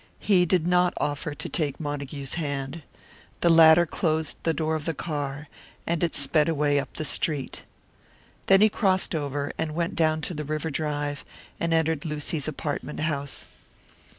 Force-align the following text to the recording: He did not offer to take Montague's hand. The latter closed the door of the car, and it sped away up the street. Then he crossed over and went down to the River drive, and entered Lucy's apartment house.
He 0.17 0.47
did 0.47 0.65
not 0.65 0.95
offer 0.97 1.35
to 1.35 1.47
take 1.47 1.79
Montague's 1.79 2.33
hand. 2.33 2.81
The 3.41 3.51
latter 3.51 3.85
closed 3.85 4.37
the 4.41 4.51
door 4.51 4.73
of 4.73 4.85
the 4.85 4.95
car, 4.95 5.47
and 5.85 6.03
it 6.03 6.15
sped 6.15 6.49
away 6.49 6.79
up 6.79 6.91
the 6.95 7.05
street. 7.05 7.61
Then 8.47 8.61
he 8.61 8.67
crossed 8.69 9.13
over 9.13 9.53
and 9.59 9.75
went 9.75 9.95
down 9.95 10.21
to 10.21 10.33
the 10.33 10.43
River 10.43 10.71
drive, 10.71 11.23
and 11.59 11.71
entered 11.71 12.03
Lucy's 12.03 12.47
apartment 12.47 13.01
house. 13.01 13.45